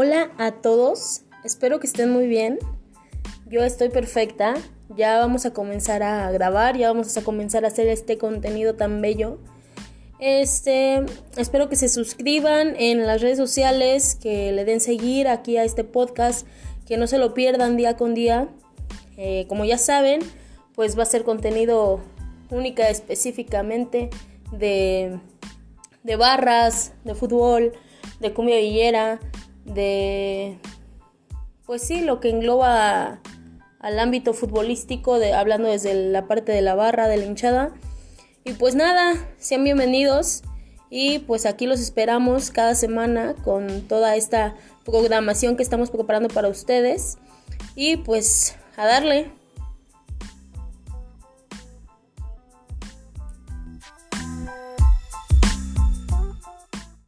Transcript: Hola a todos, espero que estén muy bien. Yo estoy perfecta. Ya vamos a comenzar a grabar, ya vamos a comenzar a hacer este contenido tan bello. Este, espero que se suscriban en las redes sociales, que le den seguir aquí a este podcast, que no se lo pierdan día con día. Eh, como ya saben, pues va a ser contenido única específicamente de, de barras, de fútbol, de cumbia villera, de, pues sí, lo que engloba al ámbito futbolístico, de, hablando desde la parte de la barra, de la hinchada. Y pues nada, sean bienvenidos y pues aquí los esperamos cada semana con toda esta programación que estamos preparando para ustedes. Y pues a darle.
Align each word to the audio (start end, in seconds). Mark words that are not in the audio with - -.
Hola 0.00 0.30
a 0.38 0.52
todos, 0.52 1.22
espero 1.42 1.80
que 1.80 1.88
estén 1.88 2.12
muy 2.12 2.28
bien. 2.28 2.60
Yo 3.48 3.64
estoy 3.64 3.88
perfecta. 3.88 4.54
Ya 4.94 5.18
vamos 5.18 5.44
a 5.44 5.52
comenzar 5.52 6.04
a 6.04 6.30
grabar, 6.30 6.76
ya 6.76 6.86
vamos 6.86 7.16
a 7.16 7.24
comenzar 7.24 7.64
a 7.64 7.66
hacer 7.66 7.88
este 7.88 8.16
contenido 8.16 8.76
tan 8.76 9.02
bello. 9.02 9.40
Este, 10.20 11.04
espero 11.36 11.68
que 11.68 11.74
se 11.74 11.88
suscriban 11.88 12.76
en 12.78 13.08
las 13.08 13.22
redes 13.22 13.38
sociales, 13.38 14.14
que 14.14 14.52
le 14.52 14.64
den 14.64 14.78
seguir 14.78 15.26
aquí 15.26 15.56
a 15.56 15.64
este 15.64 15.82
podcast, 15.82 16.46
que 16.86 16.96
no 16.96 17.08
se 17.08 17.18
lo 17.18 17.34
pierdan 17.34 17.76
día 17.76 17.96
con 17.96 18.14
día. 18.14 18.46
Eh, 19.16 19.46
como 19.48 19.64
ya 19.64 19.78
saben, 19.78 20.20
pues 20.76 20.96
va 20.96 21.02
a 21.02 21.06
ser 21.06 21.24
contenido 21.24 21.98
única 22.50 22.88
específicamente 22.88 24.10
de, 24.52 25.18
de 26.04 26.14
barras, 26.14 26.92
de 27.02 27.16
fútbol, 27.16 27.72
de 28.20 28.32
cumbia 28.32 28.58
villera, 28.58 29.18
de, 29.74 30.58
pues 31.66 31.82
sí, 31.82 32.00
lo 32.00 32.20
que 32.20 32.30
engloba 32.30 33.20
al 33.80 33.98
ámbito 33.98 34.34
futbolístico, 34.34 35.18
de, 35.18 35.32
hablando 35.32 35.68
desde 35.68 35.94
la 35.94 36.26
parte 36.26 36.52
de 36.52 36.62
la 36.62 36.74
barra, 36.74 37.08
de 37.08 37.16
la 37.16 37.24
hinchada. 37.24 37.72
Y 38.44 38.52
pues 38.52 38.74
nada, 38.74 39.14
sean 39.38 39.64
bienvenidos 39.64 40.42
y 40.90 41.20
pues 41.20 41.46
aquí 41.46 41.66
los 41.66 41.80
esperamos 41.80 42.50
cada 42.50 42.74
semana 42.74 43.34
con 43.44 43.82
toda 43.82 44.16
esta 44.16 44.56
programación 44.84 45.56
que 45.56 45.62
estamos 45.62 45.90
preparando 45.90 46.28
para 46.28 46.48
ustedes. 46.48 47.18
Y 47.74 47.98
pues 47.98 48.56
a 48.76 48.86
darle. 48.86 49.30